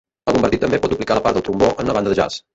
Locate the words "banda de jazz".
2.01-2.43